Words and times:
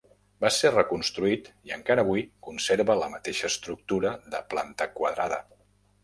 Va 0.43 0.49
ser 0.53 0.69
reconstruït 0.69 1.49
i 1.71 1.73
encara 1.75 2.01
avui 2.05 2.23
conserva 2.47 2.95
la 3.01 3.09
mateixa 3.15 3.45
estructura 3.53 4.15
de 4.37 4.41
planta 4.55 4.89
quadrada. 4.95 5.39